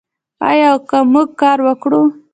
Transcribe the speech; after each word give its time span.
آیا 0.49 0.67
او 0.73 0.79
که 0.89 0.97
موږ 1.13 1.27
کار 1.41 1.57
وکړو؟ 1.65 2.01